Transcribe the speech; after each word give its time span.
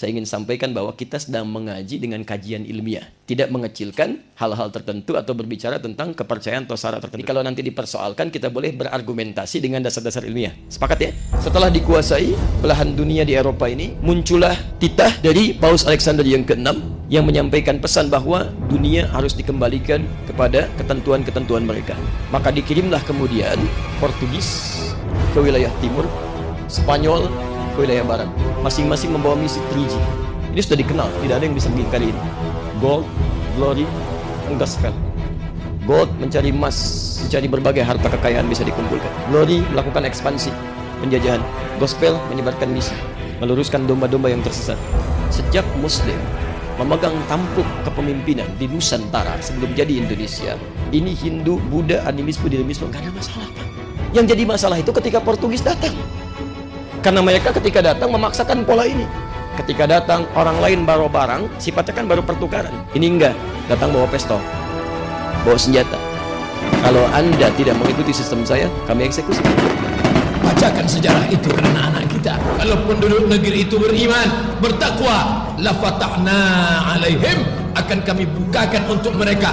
saya 0.00 0.16
ingin 0.16 0.24
sampaikan 0.24 0.72
bahwa 0.72 0.96
kita 0.96 1.20
sedang 1.20 1.44
mengaji 1.44 2.00
dengan 2.00 2.24
kajian 2.24 2.64
ilmiah. 2.64 3.04
Tidak 3.28 3.52
mengecilkan 3.52 4.32
hal-hal 4.32 4.72
tertentu 4.72 5.12
atau 5.20 5.36
berbicara 5.36 5.76
tentang 5.76 6.16
kepercayaan 6.16 6.64
atau 6.64 6.72
syarat 6.72 7.04
tertentu. 7.04 7.28
Kalau 7.28 7.44
nanti 7.44 7.60
dipersoalkan, 7.60 8.32
kita 8.32 8.48
boleh 8.48 8.72
berargumentasi 8.80 9.60
dengan 9.60 9.84
dasar-dasar 9.84 10.24
ilmiah. 10.24 10.56
Sepakat 10.72 10.98
ya? 11.04 11.10
Setelah 11.36 11.68
dikuasai 11.68 12.32
belahan 12.64 12.96
dunia 12.96 13.28
di 13.28 13.36
Eropa 13.36 13.68
ini, 13.68 13.92
muncullah 14.00 14.56
titah 14.80 15.20
dari 15.20 15.52
Paus 15.52 15.84
Alexander 15.84 16.24
yang 16.24 16.48
ke-6 16.48 16.80
yang 17.12 17.28
menyampaikan 17.28 17.76
pesan 17.76 18.08
bahwa 18.08 18.48
dunia 18.72 19.04
harus 19.12 19.36
dikembalikan 19.36 20.00
kepada 20.24 20.64
ketentuan-ketentuan 20.80 21.68
mereka. 21.68 21.92
Maka 22.32 22.48
dikirimlah 22.48 23.04
kemudian 23.04 23.60
Portugis 24.00 24.80
ke 25.36 25.44
wilayah 25.44 25.68
timur, 25.84 26.08
Spanyol 26.72 27.28
ke 27.76 27.84
wilayah 27.84 28.08
barat. 28.08 28.49
Masing-masing 28.60 29.16
membawa 29.16 29.40
misi 29.40 29.56
3G. 29.72 29.96
Ini 30.52 30.60
sudah 30.60 30.78
dikenal, 30.78 31.08
tidak 31.24 31.34
ada 31.40 31.44
yang 31.48 31.56
bisa 31.56 31.72
mengingkari 31.72 32.12
ini. 32.12 32.22
Gold, 32.76 33.08
glory, 33.56 33.88
and 34.52 34.60
gospel. 34.60 34.92
Gold 35.88 36.12
mencari 36.20 36.52
emas, 36.52 36.76
mencari 37.24 37.48
berbagai 37.48 37.80
harta 37.80 38.12
kekayaan 38.12 38.44
bisa 38.52 38.60
dikumpulkan. 38.60 39.08
Glory 39.32 39.64
melakukan 39.72 40.04
ekspansi, 40.04 40.52
penjajahan. 41.00 41.40
Gospel 41.80 42.20
menyebarkan 42.28 42.68
misi, 42.68 42.92
meluruskan 43.40 43.88
domba-domba 43.88 44.28
yang 44.28 44.44
tersesat. 44.44 44.76
Sejak 45.32 45.64
Muslim 45.80 46.20
memegang 46.76 47.16
tampuk 47.28 47.64
kepemimpinan 47.88 48.48
di 48.60 48.68
Nusantara 48.68 49.40
sebelum 49.40 49.72
jadi 49.72 50.04
Indonesia, 50.04 50.56
ini 50.92 51.16
Hindu, 51.16 51.56
Buddha, 51.72 52.04
animisme, 52.04 52.48
dinamisme, 52.48 52.88
nggak 52.92 53.08
ada 53.08 53.12
masalah. 53.12 53.48
Yang 54.12 54.26
jadi 54.36 54.42
masalah 54.44 54.76
itu 54.80 54.92
ketika 54.92 55.20
Portugis 55.20 55.64
datang. 55.64 55.96
Karena 57.00 57.24
mereka 57.24 57.48
ketika 57.56 57.80
datang 57.80 58.12
memaksakan 58.12 58.68
pola 58.68 58.84
ini. 58.84 59.08
Ketika 59.56 59.84
datang 59.88 60.28
orang 60.36 60.56
lain 60.60 60.80
bawa 60.84 61.08
barang, 61.08 61.48
sifatnya 61.60 61.92
kan 61.96 62.04
baru 62.08 62.24
pertukaran. 62.24 62.72
Ini 62.96 63.06
enggak, 63.08 63.34
datang 63.68 63.92
bawa 63.92 64.08
pistol, 64.08 64.40
bawa 65.44 65.56
senjata. 65.56 65.96
Kalau 66.80 67.04
Anda 67.12 67.52
tidak 67.56 67.76
mengikuti 67.76 68.12
sistem 68.12 68.40
saya, 68.44 68.68
kami 68.88 69.08
eksekusi. 69.08 69.40
Bacakan 70.40 70.88
sejarah 70.88 71.28
itu 71.28 71.48
ke 71.52 71.60
anak-anak 71.60 72.04
kita. 72.08 72.40
Kalau 72.40 72.76
penduduk 72.88 73.28
negeri 73.28 73.68
itu 73.68 73.76
beriman, 73.76 74.56
bertakwa, 74.64 75.44
la 75.60 75.72
fatahna 75.76 76.40
alaihim 76.96 77.44
akan 77.76 77.98
kami 78.04 78.24
bukakan 78.28 78.82
untuk 78.88 79.12
mereka 79.16 79.52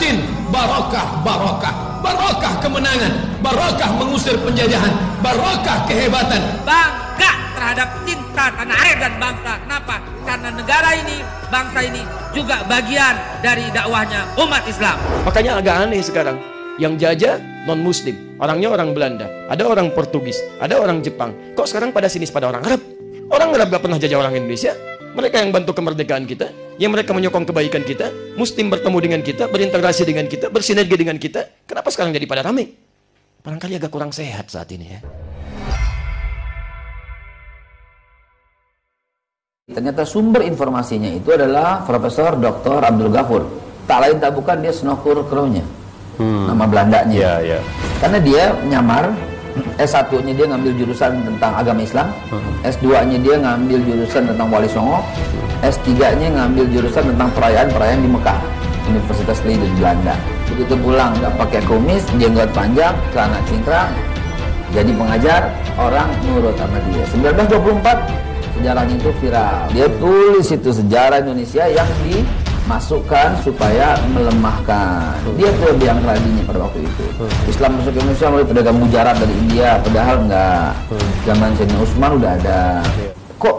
barakatin, 0.00 0.16
barakah, 0.48 1.06
barakah, 1.20 1.74
barakah 2.00 2.54
kemenangan, 2.64 3.12
barakah 3.44 3.90
mengusir 4.00 4.32
penjajahan, 4.40 4.88
barakah 5.20 5.84
kehebatan. 5.84 6.40
bangga 6.64 7.32
terhadap 7.52 7.88
cinta 8.08 8.48
tanah 8.48 8.78
air 8.80 8.96
dan 8.96 9.12
bangsa. 9.20 9.52
Kenapa? 9.60 10.00
Karena 10.24 10.48
negara 10.56 10.90
ini, 10.96 11.20
bangsa 11.52 11.80
ini 11.84 12.00
juga 12.32 12.64
bagian 12.64 13.12
dari 13.44 13.68
dakwahnya 13.68 14.24
umat 14.40 14.64
Islam. 14.64 14.96
Makanya 15.28 15.60
agak 15.60 15.76
aneh 15.84 16.00
sekarang. 16.00 16.40
Yang 16.80 16.96
jajah 17.04 17.36
non 17.68 17.84
muslim, 17.84 18.40
orangnya 18.40 18.72
orang 18.72 18.96
Belanda, 18.96 19.28
ada 19.52 19.68
orang 19.68 19.92
Portugis, 19.92 20.40
ada 20.64 20.80
orang 20.80 21.04
Jepang. 21.04 21.36
Kok 21.52 21.68
sekarang 21.68 21.92
pada 21.92 22.08
sini 22.08 22.24
pada 22.24 22.48
orang 22.48 22.64
Arab? 22.64 22.80
Orang 23.28 23.52
Arab 23.52 23.68
gak 23.68 23.84
pernah 23.84 24.00
jajah 24.00 24.16
orang 24.16 24.40
Indonesia. 24.40 24.72
Mereka 25.12 25.44
yang 25.44 25.52
bantu 25.52 25.76
kemerdekaan 25.76 26.24
kita, 26.24 26.48
yang 26.80 26.96
mereka 26.96 27.12
menyokong 27.12 27.44
kebaikan 27.44 27.84
kita, 27.84 28.08
Muslim 28.40 28.72
bertemu 28.72 28.98
dengan 29.04 29.20
kita, 29.20 29.52
berintegrasi 29.52 30.08
dengan 30.08 30.24
kita, 30.24 30.48
bersinergi 30.48 30.96
dengan 30.96 31.20
kita. 31.20 31.68
Kenapa 31.68 31.92
sekarang 31.92 32.16
jadi 32.16 32.24
pada 32.24 32.40
ramai? 32.40 32.72
Barangkali 33.44 33.76
agak 33.76 33.92
kurang 33.92 34.16
sehat 34.16 34.48
saat 34.48 34.72
ini 34.72 34.88
ya. 34.88 35.00
Ternyata 39.70 40.08
sumber 40.08 40.42
informasinya 40.48 41.12
itu 41.12 41.30
adalah 41.36 41.84
Profesor 41.84 42.40
Dr. 42.40 42.80
Abdul 42.80 43.12
Ghafur. 43.12 43.44
Tak 43.84 43.98
lain 44.00 44.16
tak 44.16 44.32
bukan 44.32 44.64
dia 44.64 44.72
Snokur 44.72 45.28
Kronya. 45.28 45.62
Nama 46.16 46.64
Belandanya. 46.64 47.12
Ya, 47.12 47.32
ya. 47.44 47.58
Karena 48.00 48.18
dia 48.24 48.56
nyamar 48.66 49.12
S1-nya 49.84 50.32
dia 50.32 50.46
ngambil 50.48 50.72
jurusan 50.80 51.12
tentang 51.28 51.52
agama 51.60 51.84
Islam, 51.84 52.08
S2-nya 52.64 53.18
dia 53.20 53.36
ngambil 53.36 53.78
jurusan 53.84 54.22
tentang 54.32 54.48
Wali 54.48 54.68
Songo, 54.68 55.04
S3-nya 55.60 56.28
ngambil 56.32 56.64
jurusan 56.72 57.04
tentang 57.14 57.28
perayaan-perayaan 57.36 58.00
di 58.00 58.10
Mekah, 58.10 58.40
Universitas 58.88 59.38
Leiden 59.44 59.68
di 59.68 59.76
Belanda. 59.76 60.16
Begitu 60.48 60.74
pulang 60.80 61.12
nggak 61.20 61.34
pakai 61.36 61.60
kumis, 61.68 62.02
jenggot 62.16 62.50
panjang, 62.56 62.96
celana 63.12 63.38
cingkrang, 63.46 63.92
jadi 64.70 64.90
pengajar, 64.94 65.42
orang 65.74 66.08
nurut 66.22 66.54
sama 66.54 66.78
dia. 66.90 67.02
1924 67.10 68.30
sejarahnya 68.60 68.94
itu 69.00 69.10
viral. 69.18 69.60
Dia 69.74 69.86
tulis 69.98 70.46
itu 70.46 70.70
sejarah 70.70 71.18
Indonesia 71.26 71.64
yang 71.66 71.88
dimasukkan 72.06 73.42
supaya 73.42 73.98
melemahkan. 74.14 75.16
Dia 75.34 75.50
tuh 75.58 75.74
yang 75.82 75.98
radinya 76.06 76.42
pada 76.46 76.58
waktu 76.70 76.86
itu. 76.86 77.04
Islam 77.50 77.82
masuk 77.82 77.92
ke 77.94 77.98
Indonesia 77.98 78.26
melalui 78.30 78.48
pedagang 78.48 78.78
mujarab 78.78 79.16
dari 79.18 79.34
India, 79.42 79.68
padahal 79.82 80.16
enggak. 80.22 80.70
Zaman 81.26 81.50
Sayyidina 81.58 81.78
Utsman 81.82 82.10
udah 82.20 82.30
ada. 82.38 82.60
Kok 83.42 83.56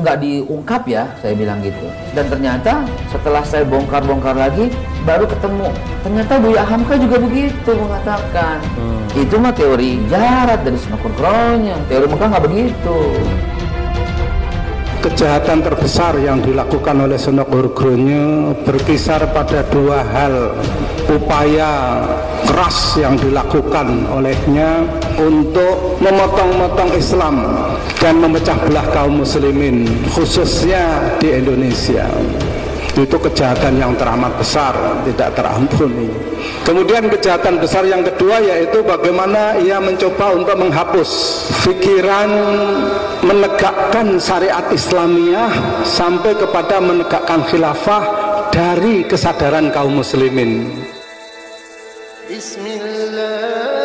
nggak 0.00 0.18
diungkap 0.24 0.82
ya? 0.88 1.04
Saya 1.20 1.36
bilang 1.36 1.60
gitu. 1.60 1.86
Dan 2.16 2.26
ternyata 2.32 2.82
setelah 3.12 3.44
saya 3.44 3.62
bongkar-bongkar 3.68 4.34
lagi, 4.34 4.72
baru 5.04 5.28
ketemu. 5.28 5.68
Ternyata 6.02 6.32
Buya 6.40 6.64
Hamka 6.64 6.96
juga 6.96 7.16
begitu 7.20 7.70
mengatakan. 7.76 8.58
Itu 9.12 9.36
mah 9.36 9.52
teori 9.52 10.00
jarat 10.08 10.64
dari 10.64 10.78
Snokur 10.80 11.12
Kronya. 11.14 11.76
Teori 11.86 12.06
Mekah 12.08 12.28
nggak 12.32 12.44
begitu. 12.48 12.98
Kejahatan 15.00 15.64
terbesar 15.64 16.12
yang 16.20 16.44
dilakukan 16.44 16.92
oleh 17.00 17.16
Senok 17.16 17.48
Urgronya 17.56 18.52
berkisar 18.68 19.24
pada 19.32 19.64
dua 19.72 20.04
hal. 20.04 20.52
Upaya 21.08 22.04
keras 22.44 23.00
yang 23.00 23.16
dilakukan 23.16 24.04
olehnya 24.12 24.84
untuk 25.16 25.96
memotong-motong 26.04 26.92
Islam 27.00 27.48
dan 27.96 28.20
memecah 28.20 28.60
belah 28.60 28.84
kaum 28.92 29.24
muslimin 29.24 29.88
khususnya 30.12 31.16
di 31.16 31.32
Indonesia 31.32 32.04
itu 33.00 33.16
kejahatan 33.16 33.80
yang 33.80 33.92
teramat 33.96 34.32
besar 34.36 34.76
tidak 35.08 35.32
terampuni 35.32 36.12
kemudian 36.68 37.08
kejahatan 37.08 37.56
besar 37.56 37.88
yang 37.88 38.04
kedua 38.04 38.40
yaitu 38.44 38.84
bagaimana 38.84 39.56
ia 39.60 39.80
mencoba 39.80 40.36
untuk 40.36 40.56
menghapus 40.60 41.10
pikiran 41.64 42.30
menegakkan 43.24 44.16
syariat 44.20 44.64
Islamiah 44.72 45.52
sampai 45.84 46.36
kepada 46.36 46.80
menegakkan 46.80 47.44
khilafah 47.48 48.02
dari 48.50 49.06
kesadaran 49.06 49.70
kaum 49.70 50.02
muslimin. 50.02 50.66
Bismillah. 52.26 53.79